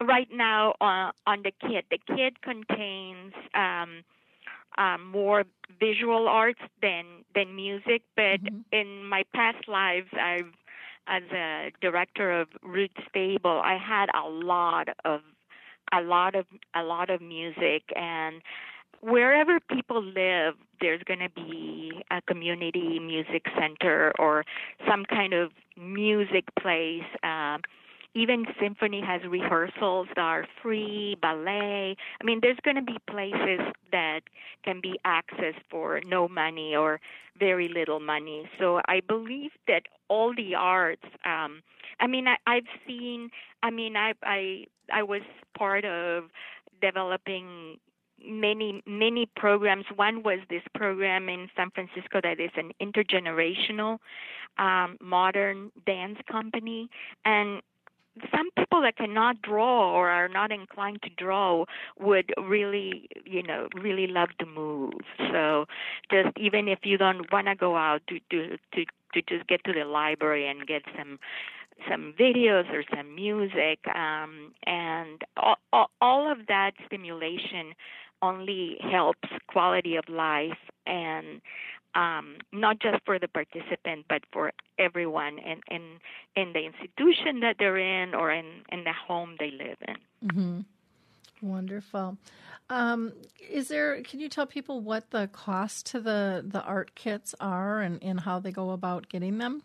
[0.00, 1.86] right now on, on the kit.
[1.90, 4.02] The kit contains um,
[4.78, 5.44] um, more
[5.78, 8.60] visual arts than than music, but mm-hmm.
[8.72, 10.52] in my past lives, I've
[11.06, 15.20] as a director of Ruth's Table, I had a lot of
[15.92, 18.42] a lot of a lot of music and
[19.00, 24.44] wherever people live, there's going to be a community music center or
[24.88, 27.04] some kind of music place.
[27.22, 27.58] Uh,
[28.14, 31.96] even symphony has rehearsals that are free, ballet.
[32.20, 33.60] I mean, there's going to be places
[33.92, 34.22] that
[34.64, 37.00] can be accessed for no money or
[37.38, 38.50] very little money.
[38.58, 41.04] So I believe that all the arts.
[41.24, 41.62] Um,
[42.00, 43.30] I mean, I, I've seen.
[43.62, 45.22] I mean, I I I was
[45.56, 46.24] part of
[46.82, 47.78] developing
[48.26, 49.86] many many programs.
[49.94, 53.98] One was this program in San Francisco that is an intergenerational
[54.58, 56.88] um, modern dance company,
[57.24, 57.62] and
[58.34, 61.64] some people that cannot draw or are not inclined to draw
[61.98, 64.92] would really, you know, really love to move.
[65.32, 65.66] So
[66.10, 69.64] just even if you don't want to go out to to to to just get
[69.64, 71.18] to the library and get some
[71.88, 77.72] some videos or some music um, and all, all, all of that stimulation
[78.22, 81.40] only helps quality of life and
[81.94, 85.82] um, not just for the participant but for everyone in, in
[86.36, 90.28] in the institution that they're in or in, in the home they live in.
[90.28, 90.60] Mm-hmm.
[91.42, 92.18] Wonderful.
[92.68, 93.12] Um,
[93.50, 94.02] is there?
[94.02, 98.20] Can you tell people what the cost to the the art kits are and, and
[98.20, 99.62] how they go about getting them?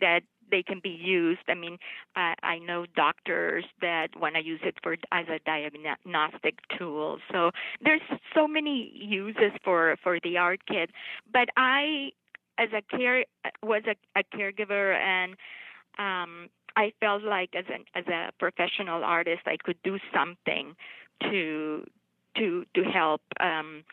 [0.00, 1.40] that they can be used.
[1.48, 1.78] I mean,
[2.14, 7.18] I, I know doctors that want to use it for as a diagnostic tool.
[7.32, 7.50] So
[7.82, 8.02] there's
[8.34, 10.90] so many uses for for the art kit,
[11.32, 12.10] but I
[12.58, 13.24] as a care
[13.62, 15.32] was a, a caregiver and
[15.98, 20.76] um, I felt like as an as a professional artist I could do something
[21.22, 21.84] to
[22.36, 23.84] to to help um,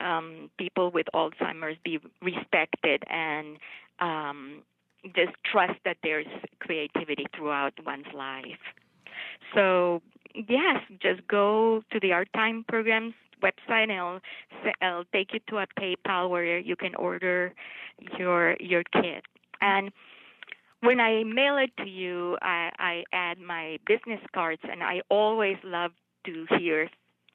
[0.00, 3.58] um, people with Alzheimer's be respected and
[4.00, 4.62] um,
[5.14, 6.26] just trust that there's
[6.60, 8.62] creativity throughout one's life.
[9.54, 10.02] So
[10.34, 14.20] yes, just go to the Art Time programs website and it'll,
[14.82, 17.52] it'll take you to a PayPal where you can order
[18.18, 19.24] your your kit.
[19.60, 19.90] And
[20.80, 25.56] when I mail it to you, I, I add my business cards, and I always
[25.62, 25.92] love
[26.24, 26.88] to hear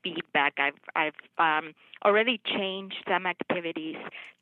[0.05, 0.53] feedback.
[0.59, 1.73] I've I've um,
[2.05, 3.97] already changed some activities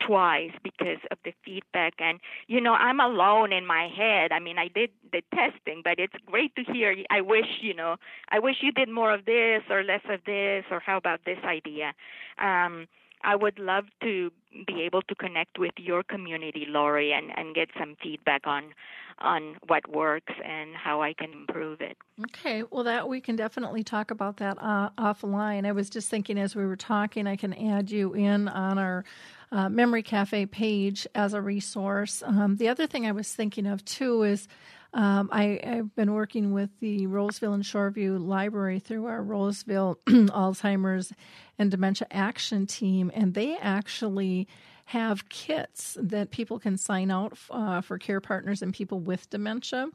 [0.06, 4.32] twice because of the feedback, and you know I'm alone in my head.
[4.32, 6.96] I mean, I did the testing, but it's great to hear.
[7.10, 7.96] I wish you know
[8.30, 11.40] I wish you did more of this or less of this, or how about this
[11.46, 11.94] idea.
[12.38, 12.88] Um,
[13.24, 14.32] I would love to
[14.68, 18.74] be able to connect with your community, Lori, and, and get some feedback on
[19.20, 21.96] on what works and how I can improve it.
[22.30, 25.68] Okay, well, that we can definitely talk about that uh, offline.
[25.68, 29.06] I was just thinking as we were talking, I can add you in on our
[29.52, 32.24] uh, Memory Cafe page as a resource.
[32.26, 34.48] Um, the other thing I was thinking of too is
[34.94, 41.12] um, I, have been working with the Roseville and Shoreview Library through our Roseville Alzheimer's
[41.58, 44.48] and Dementia Action Team, and they actually
[44.86, 49.88] have kits that people can sign out uh, for care partners and people with dementia.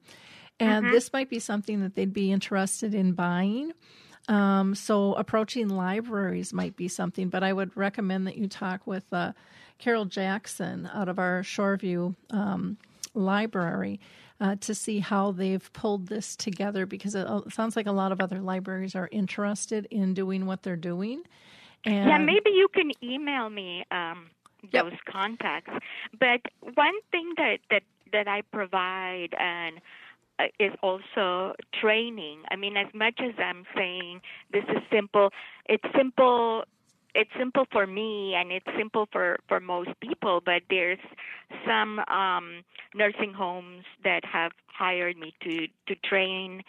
[0.58, 0.94] And mm-hmm.
[0.94, 3.72] this might be something that they'd be interested in buying.
[4.26, 9.04] Um, so approaching libraries might be something, but I would recommend that you talk with
[9.12, 9.32] uh,
[9.78, 12.78] Carol Jackson out of our Shoreview um,
[13.14, 14.00] library
[14.40, 18.12] uh, to see how they've pulled this together because it, it, sounds like a lot
[18.12, 21.22] of other libraries are interested in doing what they're doing.
[21.85, 24.31] And yeah, maybe you can email me um,
[24.62, 25.01] those yep.
[25.09, 25.72] contacts.
[26.18, 26.40] But
[26.74, 29.81] one thing that that that I provide and
[30.38, 32.42] uh, is also training.
[32.51, 34.20] I mean, as much as I'm saying
[34.53, 35.31] this is simple,
[35.66, 36.64] it's simple
[37.18, 40.98] it's simple for me and it's simple for for most people but there's
[41.66, 42.62] some um
[42.94, 46.62] nursing homes that have hired me to to train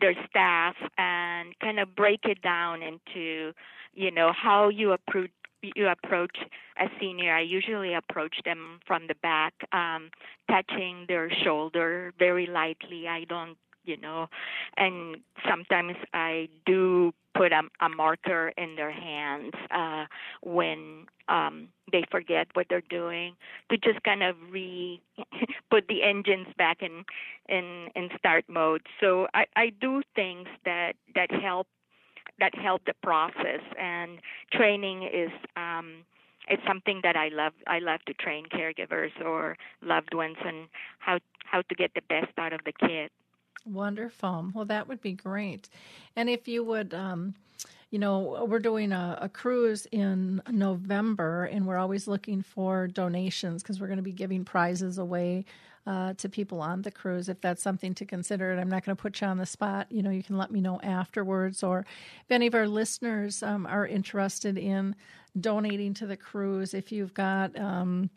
[0.00, 3.52] their staff and kind of break it down into
[3.94, 5.30] you know how you approach
[5.62, 6.38] you approach
[6.78, 7.34] a senior.
[7.34, 10.10] I usually approach them from the back um
[10.50, 13.06] touching their shoulder very lightly.
[13.06, 14.28] I don't you know
[14.76, 15.16] and
[15.48, 20.04] sometimes i do put a, a marker in their hands uh,
[20.42, 23.34] when um, they forget what they're doing
[23.70, 25.00] to just kind of re
[25.70, 27.04] put the engines back in
[27.48, 28.82] in in start mode.
[29.00, 31.66] So I, I do things that that help
[32.38, 34.18] that help the process and
[34.52, 36.04] training is um,
[36.48, 37.52] it's something that I love.
[37.66, 40.66] I love to train caregivers or loved ones and
[40.98, 43.10] how how to get the best out of the kid.
[43.64, 44.50] Wonderful.
[44.54, 45.68] Well, that would be great.
[46.16, 47.34] And if you would, um,
[47.90, 53.62] you know, we're doing a, a, cruise in November, and we're always looking for donations
[53.62, 55.44] because we're going to be giving prizes away
[55.86, 57.28] uh, to people on the cruise.
[57.28, 59.88] If that's something to consider, and I'm not going to put you on the spot,
[59.90, 61.62] you know, you can let me know afterwards.
[61.62, 64.94] Or if any of our listeners um, are interested in
[65.38, 68.08] donating to the cruise, if you've got, um,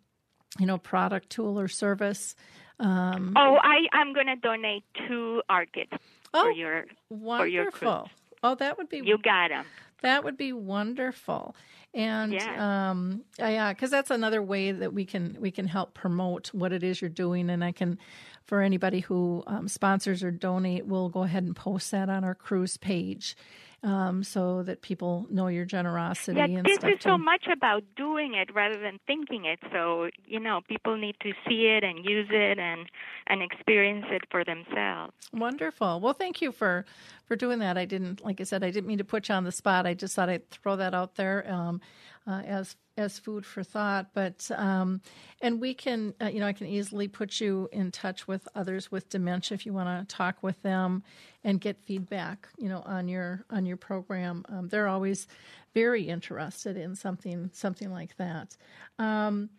[0.60, 2.36] you know, product, tool, or service
[2.84, 5.92] um, oh, I I'm going to donate two orchids
[6.34, 7.38] oh, for your wonderful.
[7.38, 8.10] for your cruise.
[8.44, 9.66] Oh, that would be you got them.
[10.02, 11.56] That would be wonderful,
[11.94, 16.54] and yeah, um, yeah, because that's another way that we can we can help promote
[16.54, 17.98] what it is you're doing, and I can,
[18.44, 22.36] for anybody who um, sponsors or donate, we'll go ahead and post that on our
[22.36, 23.38] cruise page,
[23.84, 28.34] um, so that people know your generosity yeah, and this is so much about doing
[28.34, 29.60] it rather than thinking it.
[29.72, 32.90] So you know, people need to see it and use it and
[33.28, 35.14] and experience it for themselves.
[35.34, 36.00] Wonderful.
[36.00, 36.86] Well, thank you for
[37.26, 37.78] for doing that.
[37.78, 39.86] I didn't, like I said, I didn't mean to put you on the spot.
[39.86, 41.82] I just thought I'd throw that out there um,
[42.28, 44.08] uh, as as food for thought.
[44.14, 45.02] But um,
[45.42, 48.92] and we can, uh, you know, I can easily put you in touch with others
[48.92, 51.04] with dementia if you want to talk with them
[51.44, 54.46] and get feedback, you know, on your on your program.
[54.50, 55.28] Um, they're always
[55.74, 58.56] very interested in something something like that.
[59.00, 59.50] Um,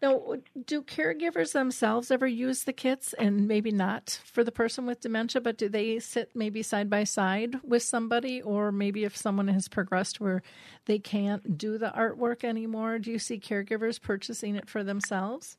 [0.00, 0.34] now,
[0.64, 5.40] do caregivers themselves ever use the kits and maybe not for the person with dementia,
[5.40, 8.40] but do they sit maybe side by side with somebody?
[8.40, 10.42] Or maybe if someone has progressed where
[10.84, 15.56] they can't do the artwork anymore, do you see caregivers purchasing it for themselves?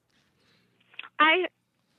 [1.20, 1.48] I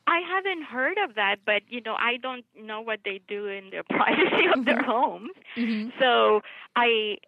[0.06, 3.68] I haven't heard of that, but you know, I don't know what they do in
[3.68, 4.90] the privacy of their mm-hmm.
[4.90, 5.30] homes.
[5.58, 5.90] Mm-hmm.
[6.00, 6.40] So
[6.74, 7.18] I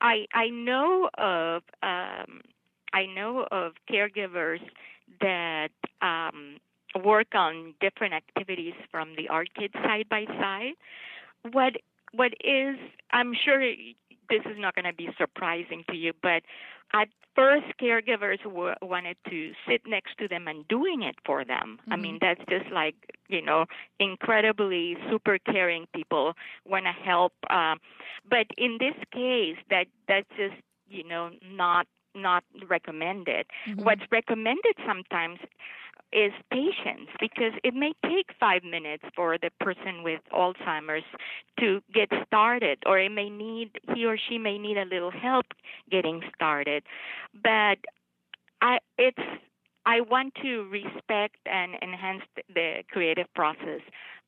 [0.00, 2.40] I I know of um
[2.94, 4.60] I know of caregivers
[5.20, 5.70] that
[6.00, 6.56] um,
[7.04, 10.74] work on different activities from the art kit side by side.
[11.52, 11.74] What
[12.12, 12.76] what is
[13.10, 13.60] I'm sure
[14.30, 16.42] this is not going to be surprising to you, but
[16.94, 21.78] at first caregivers w- wanted to sit next to them and doing it for them.
[21.82, 21.92] Mm-hmm.
[21.92, 22.94] I mean, that's just like
[23.28, 23.66] you know,
[23.98, 26.34] incredibly super caring people
[26.64, 27.32] want to help.
[27.50, 27.78] Um,
[28.28, 30.54] but in this case, that that's just
[30.88, 33.46] you know not not recommended.
[33.68, 33.82] Mm-hmm.
[33.82, 35.38] What's recommended sometimes
[36.12, 41.02] is patience because it may take five minutes for the person with Alzheimer's
[41.58, 45.46] to get started, or it may need he or she may need a little help
[45.90, 46.84] getting started.
[47.42, 47.78] But
[48.62, 49.18] I, it's
[49.86, 52.22] I want to respect and enhance
[52.52, 53.80] the creative process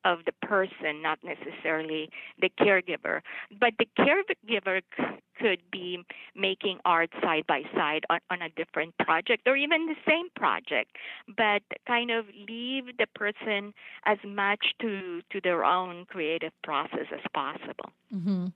[0.05, 3.21] of the person, not necessarily the caregiver.
[3.59, 5.03] But the caregiver c-
[5.39, 6.05] could be
[6.35, 10.95] making art side by side on, on a different project or even the same project,
[11.35, 13.73] but kind of leave the person
[14.05, 17.91] as much to, to their own creative process as possible.
[18.13, 18.47] Mm-hmm.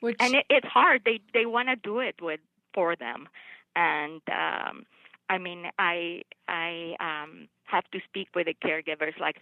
[0.00, 0.16] Which...
[0.20, 1.02] And it, it's hard.
[1.04, 2.40] They they want to do it with
[2.74, 3.28] for them,
[3.74, 4.84] and um,
[5.28, 9.36] I mean, I I um, have to speak with the caregivers like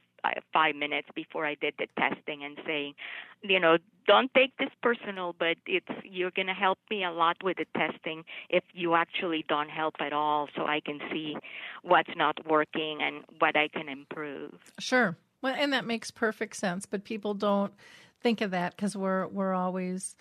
[0.52, 2.94] five minutes before I did the testing and saying,
[3.42, 3.76] you know,
[4.06, 7.66] don't take this personal, but it's you're going to help me a lot with the
[7.76, 11.36] testing if you actually don't help at all, so I can see
[11.82, 14.52] what's not working and what I can improve.
[14.78, 16.86] Sure, well, and that makes perfect sense.
[16.86, 17.72] But people don't
[18.20, 20.16] think of that because we're we're always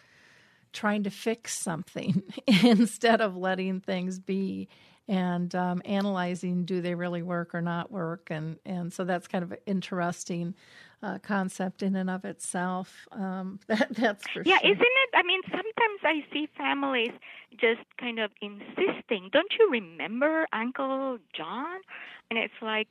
[0.73, 4.67] trying to fix something instead of letting things be
[5.07, 8.27] and um, analyzing do they really work or not work?
[8.29, 10.55] And and so that's kind of an interesting
[11.01, 13.07] uh, concept in and of itself.
[13.11, 14.71] Um, that, that's for yeah sure.
[14.71, 15.09] isn't it?
[15.15, 17.11] I mean sometimes i see families
[17.59, 21.81] just kind of insisting don't you remember uncle john?
[22.29, 22.87] And it's like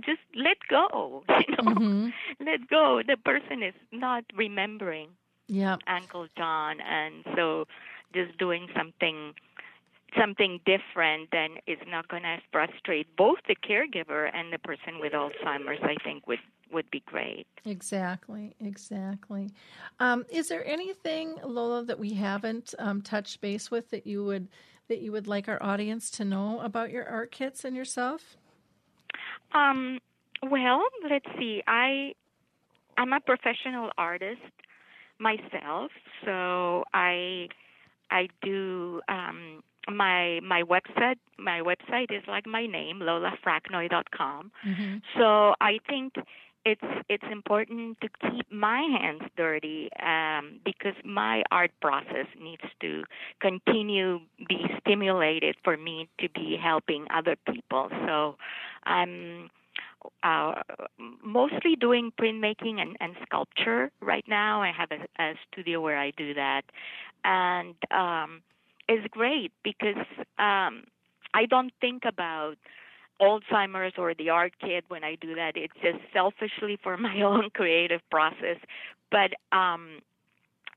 [0.00, 1.74] just let go you know?
[1.74, 2.08] Mm-hmm.
[2.40, 3.02] let go.
[3.06, 5.10] The person is not remembering
[5.48, 7.66] yeah uncle john and so
[8.14, 9.34] just doing something
[10.18, 15.12] something different, then it's not going to frustrate both the caregiver and the person with
[15.12, 15.80] Alzheimer's.
[15.82, 16.38] I think would
[16.72, 17.46] would be great.
[17.64, 19.50] Exactly, exactly.
[20.00, 24.48] Um, is there anything, Lola, that we haven't um, touched base with that you would
[24.88, 28.36] that you would like our audience to know about your art kits and yourself?
[29.54, 30.00] Um,
[30.42, 31.62] well, let's see.
[31.66, 32.14] I
[32.96, 34.40] I'm a professional artist
[35.18, 35.90] myself,
[36.24, 37.48] so I
[38.10, 44.96] I do um, my my website my website is like my name lolafraknoi.com mm-hmm.
[45.18, 46.14] so i think
[46.64, 53.02] it's it's important to keep my hands dirty um, because my art process needs to
[53.40, 58.36] continue be stimulated for me to be helping other people so
[58.84, 59.50] i'm
[60.22, 60.54] uh,
[61.24, 64.62] mostly doing printmaking and, and sculpture right now.
[64.62, 66.62] I have a, a studio where I do that,
[67.24, 68.42] and um,
[68.88, 70.06] is great because
[70.38, 70.84] um,
[71.34, 72.56] I don't think about
[73.20, 75.52] Alzheimer's or the art kit when I do that.
[75.56, 78.58] It's just selfishly for my own creative process.
[79.10, 80.00] But um,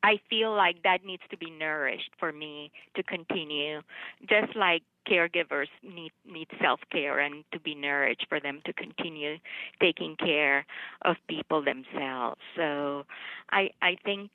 [0.03, 3.81] I feel like that needs to be nourished for me to continue,
[4.29, 9.37] just like caregivers need need self care and to be nourished for them to continue
[9.81, 10.65] taking care
[11.03, 12.39] of people themselves.
[12.55, 13.05] So
[13.51, 14.29] I I think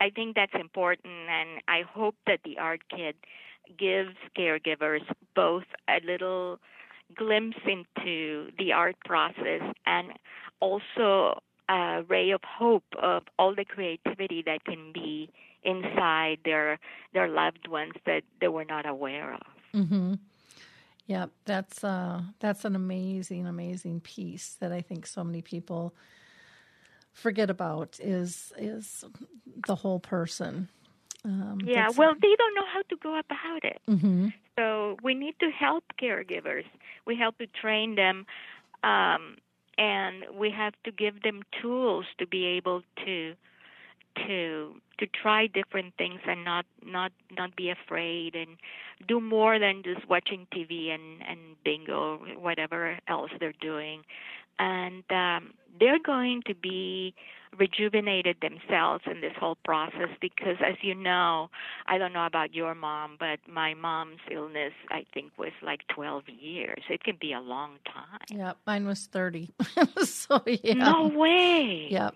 [0.00, 3.16] I think that's important, and I hope that the art kit
[3.78, 5.02] gives caregivers
[5.34, 6.58] both a little
[7.14, 10.12] glimpse into the art process and
[10.60, 15.30] also a ray of hope of all the creativity that can be
[15.62, 16.78] inside their
[17.12, 19.40] their loved ones that they were not aware of.
[19.74, 20.14] Mm-hmm.
[21.06, 25.94] Yeah, that's uh, that's an amazing, amazing piece that I think so many people
[27.18, 29.04] forget about is is
[29.66, 30.68] the whole person.
[31.24, 33.80] Um, yeah, well, they don't know how to go about it.
[33.88, 34.28] Mm-hmm.
[34.58, 36.64] So we need to help caregivers.
[37.06, 38.24] We help to train them,
[38.82, 39.36] um,
[39.76, 43.34] and we have to give them tools to be able to
[44.26, 48.56] to to try different things and not not not be afraid and
[49.06, 54.02] do more than just watching TV and and bingo whatever else they're doing
[54.58, 57.14] and um, they're going to be
[57.58, 61.48] rejuvenated themselves in this whole process because as you know
[61.86, 66.24] i don't know about your mom but my mom's illness i think was like 12
[66.28, 66.82] years.
[66.90, 68.20] It can be a long time.
[68.28, 69.50] Yeah mine was 30
[70.04, 70.74] so yeah.
[70.74, 71.88] No way.
[71.90, 72.14] Yep.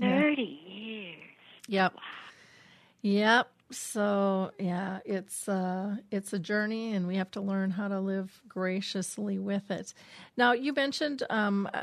[0.00, 1.16] 30 years.
[1.68, 1.94] Yep.
[3.02, 3.48] Yep.
[3.72, 8.42] So yeah, it's uh, it's a journey, and we have to learn how to live
[8.48, 9.94] graciously with it.
[10.36, 11.82] Now, you mentioned um, uh,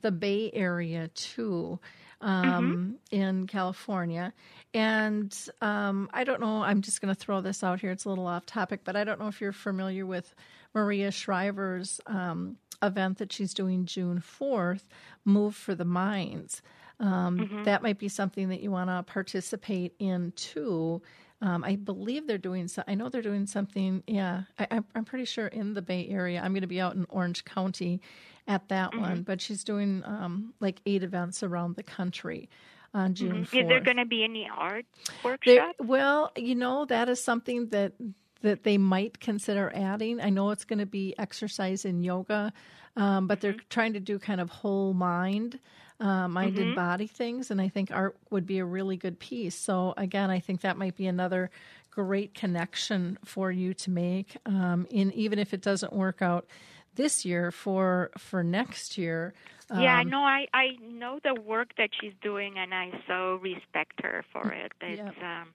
[0.00, 1.78] the Bay Area too,
[2.20, 3.20] um, mm-hmm.
[3.20, 4.32] in California,
[4.74, 6.62] and um, I don't know.
[6.62, 7.90] I'm just going to throw this out here.
[7.90, 10.34] It's a little off topic, but I don't know if you're familiar with
[10.74, 14.82] Maria Shriver's um, event that she's doing June 4th,
[15.24, 16.62] Move for the Minds.
[17.00, 17.62] Um, mm-hmm.
[17.64, 21.00] That might be something that you want to participate in too.
[21.40, 22.66] Um, I believe they're doing.
[22.66, 24.02] So, I know they're doing something.
[24.06, 26.40] Yeah, I, am pretty sure in the Bay Area.
[26.42, 28.00] I'm going to be out in Orange County
[28.48, 29.00] at that mm-hmm.
[29.00, 32.48] one, but she's doing um, like eight events around the country
[32.92, 33.44] on June.
[33.44, 33.56] Mm-hmm.
[33.56, 34.86] Is there going to be any art
[35.22, 35.76] workshop?
[35.78, 37.92] well, you know that is something that
[38.40, 40.20] that they might consider adding.
[40.20, 42.52] I know it's going to be exercise and yoga,
[42.96, 43.68] um, but they're mm-hmm.
[43.68, 45.58] trying to do kind of whole mind
[46.00, 46.68] uh, mind mm-hmm.
[46.68, 47.50] and body things.
[47.50, 49.54] And I think art would be a really good piece.
[49.54, 51.50] So, again, I think that might be another
[51.90, 54.36] great connection for you to make.
[54.46, 56.46] Um, in even if it doesn't work out
[56.94, 59.32] this year for for next year.
[59.70, 64.02] Um, yeah, no, I I know the work that she's doing, and I so respect
[64.02, 64.72] her for it.
[64.80, 65.14] It's yep.
[65.22, 65.48] um,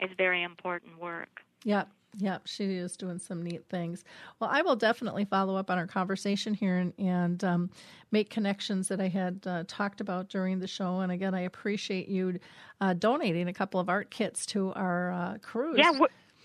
[0.00, 1.40] it's very important work.
[1.64, 1.84] Yeah,
[2.18, 4.04] yeah, she is doing some neat things.
[4.40, 7.70] Well, I will definitely follow up on our conversation here and, and um,
[8.10, 11.00] make connections that I had uh, talked about during the show.
[11.00, 12.38] And again, I appreciate you
[12.80, 15.78] uh, donating a couple of art kits to our uh, cruise.
[15.78, 15.92] Yeah,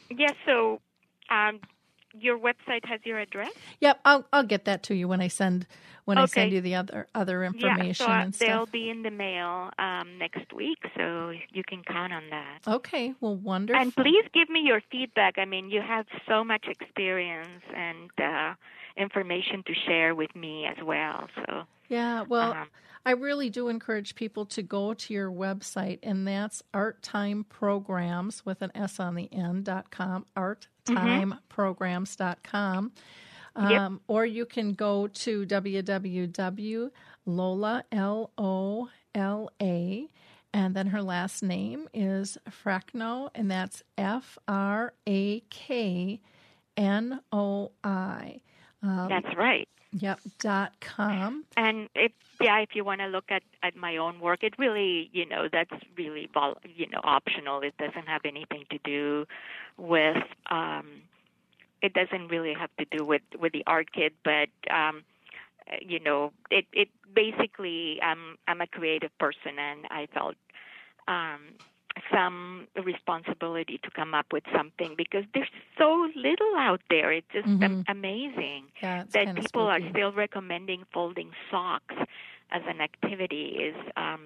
[0.09, 0.33] yeah.
[0.45, 0.81] So
[1.29, 1.59] um,
[2.13, 3.51] your website has your address?
[3.79, 5.67] Yep, I'll I'll get that to you when I send
[6.05, 6.23] when okay.
[6.23, 8.05] I send you the other other information.
[8.07, 8.47] Yeah, so and stuff.
[8.47, 12.59] they'll be in the mail um, next week, so you can count on that.
[12.67, 13.81] Okay, well, wonderful.
[13.81, 15.37] And please give me your feedback.
[15.37, 18.53] I mean, you have so much experience and uh,
[18.97, 21.27] information to share with me as well.
[21.35, 22.53] So yeah, well.
[22.53, 22.67] Um,
[23.05, 28.45] I really do encourage people to go to your website, and that's Art Time Programs
[28.45, 32.91] with an S on the end dot com, arttimeprograms.com.
[33.55, 33.91] Um, yep.
[34.07, 36.91] Or you can go to www.lola,
[37.91, 40.07] L O L A,
[40.53, 46.21] and then her last name is Fraknoi, and that's F R A K
[46.77, 48.41] N O I.
[48.81, 49.67] Um, that's right.
[49.91, 50.19] Yep.
[50.39, 51.45] Dot com.
[51.57, 55.09] And if yeah, if you want to look at at my own work, it really
[55.11, 57.61] you know that's really vol- you know optional.
[57.61, 59.25] It doesn't have anything to do
[59.77, 60.17] with.
[60.49, 61.01] um
[61.81, 64.49] It doesn't really have to do with with the art kit, but.
[64.71, 65.03] um
[65.81, 70.35] you know, it it basically I'm I'm a creative person and I felt
[71.07, 71.41] um
[72.11, 77.11] some responsibility to come up with something because there's so little out there.
[77.11, 77.81] It's just mm-hmm.
[77.87, 81.95] amazing yeah, that people are still recommending folding socks
[82.51, 83.57] as an activity.
[83.59, 84.21] Is um,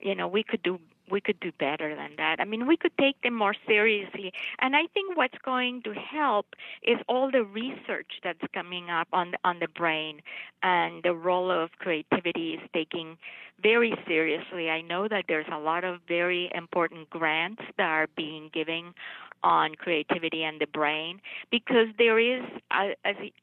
[0.00, 0.80] you know we could do
[1.10, 2.40] we could do better than that.
[2.40, 4.32] I mean, we could take them more seriously.
[4.58, 6.46] And I think what's going to help
[6.82, 10.20] is all the research that's coming up on the, on the brain
[10.62, 13.16] and the role of creativity is taking
[13.62, 14.68] very seriously.
[14.68, 18.94] I know that there's a lot of very important grants that are being given
[19.42, 22.88] on creativity and the brain because there is, uh,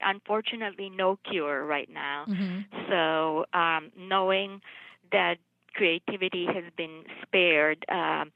[0.02, 2.26] unfortunately, no cure right now.
[2.28, 2.90] Mm-hmm.
[2.90, 4.62] So um, knowing
[5.12, 5.38] that
[5.74, 8.32] creativity has been spared um,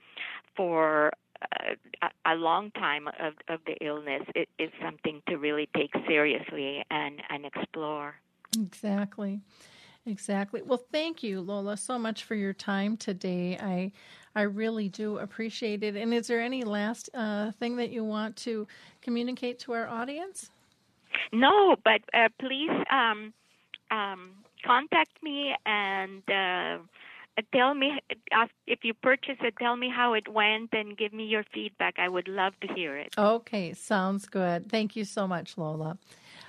[0.55, 1.11] for
[1.41, 5.91] uh, a, a long time of, of the illness it is something to really take
[6.07, 8.15] seriously and, and explore.
[8.59, 9.41] Exactly.
[10.05, 10.61] Exactly.
[10.61, 13.57] Well, thank you, Lola, so much for your time today.
[13.57, 13.91] I
[14.37, 15.95] I really do appreciate it.
[15.95, 18.67] And is there any last uh, thing that you want to
[19.01, 20.51] communicate to our audience?
[21.33, 23.33] No, but uh, please um,
[23.89, 24.31] um,
[24.63, 26.77] contact me and uh,
[27.53, 27.99] tell me
[28.65, 32.07] if you purchase it tell me how it went and give me your feedback i
[32.07, 35.97] would love to hear it okay sounds good thank you so much lola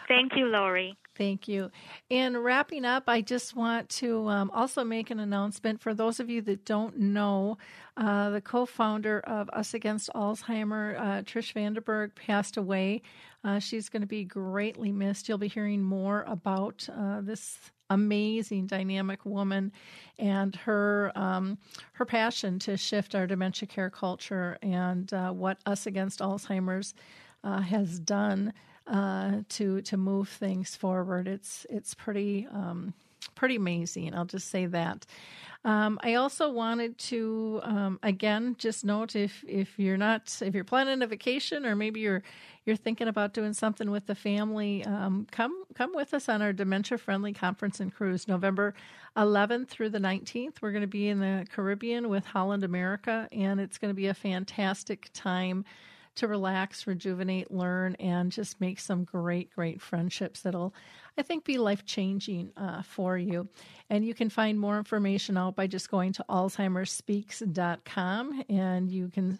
[0.08, 1.72] thank you lori Thank you.
[2.08, 6.30] In wrapping up, I just want to um, also make an announcement for those of
[6.30, 7.58] you that don't know.
[7.96, 13.02] Uh, the co-founder of Us Against Alzheimer, uh, Trish Vradenburg, passed away.
[13.44, 15.28] Uh, she's going to be greatly missed.
[15.28, 17.58] You'll be hearing more about uh, this
[17.90, 19.72] amazing, dynamic woman
[20.18, 21.58] and her um,
[21.92, 26.94] her passion to shift our dementia care culture and uh, what Us Against Alzheimer's
[27.44, 28.52] uh, has done
[28.86, 31.28] uh, to to move things forward.
[31.28, 32.46] It's it's pretty.
[32.52, 32.94] Um,
[33.34, 34.14] pretty amazing.
[34.14, 35.06] I'll just say that.
[35.64, 40.64] Um, I also wanted to um, again just note if if you're not if you're
[40.64, 42.22] planning a vacation or maybe you're
[42.64, 46.52] you're thinking about doing something with the family, um, come come with us on our
[46.52, 48.74] dementia friendly conference and cruise, November
[49.16, 50.62] 11th through the 19th.
[50.62, 54.06] We're going to be in the Caribbean with Holland America, and it's going to be
[54.06, 55.64] a fantastic time
[56.18, 60.74] to relax, rejuvenate, learn, and just make some great, great friendships that'll,
[61.16, 63.48] I think, be life changing uh, for you.
[63.90, 69.38] And you can find more information out by just going to alzheimersspeaks.com and you can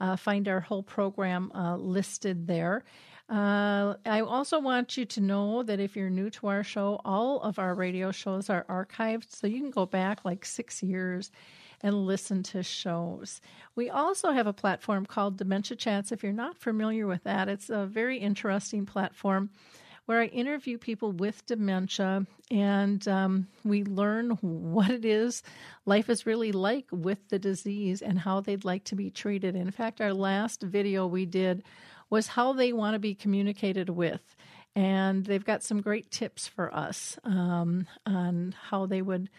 [0.00, 2.84] uh, find our whole program uh, listed there.
[3.28, 7.40] Uh, I also want you to know that if you're new to our show, all
[7.42, 11.30] of our radio shows are archived, so you can go back like six years
[11.82, 13.40] and listen to shows.
[13.74, 16.12] We also have a platform called Dementia Chats.
[16.12, 19.50] If you're not familiar with that, it's a very interesting platform
[20.06, 25.44] where I interview people with dementia and um, we learn what it is
[25.86, 29.54] life is really like with the disease and how they'd like to be treated.
[29.54, 31.62] In fact, our last video we did
[32.10, 34.34] was how they want to be communicated with.
[34.74, 39.30] And they've got some great tips for us um, on how they would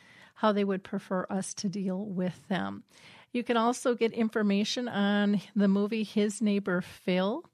[0.42, 2.84] how they would prefer us to deal with them.
[3.32, 7.46] You can also get information on the movie His Neighbor Phil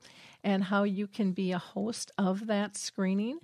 [0.41, 3.39] and how you can be a host of that screening.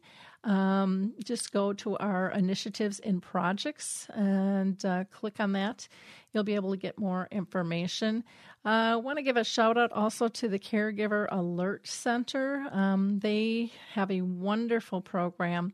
[0.46, 5.90] Um, just go to our initiatives and projects and uh, click on that.
[6.32, 8.24] You'll be able to get more information.
[8.64, 12.66] I uh, want to give a shout out also to the Caregiver Alert Center.
[12.72, 15.74] Um, they have a wonderful program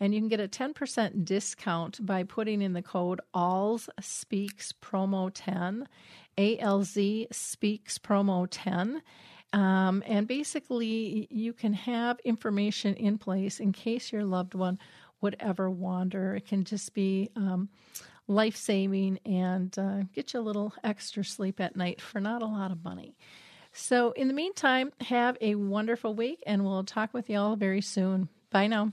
[0.00, 5.30] and you can get a 10% discount by putting in the code ALZ Speaks Promo
[5.32, 5.88] 10,
[6.36, 9.02] ALZ Speaks Promo 10.
[9.52, 14.78] Um, and basically, you can have information in place in case your loved one
[15.20, 16.34] would ever wander.
[16.36, 17.68] It can just be um,
[18.28, 22.46] life saving and uh, get you a little extra sleep at night for not a
[22.46, 23.16] lot of money.
[23.72, 27.80] So, in the meantime, have a wonderful week, and we'll talk with you all very
[27.80, 28.28] soon.
[28.50, 28.92] Bye now.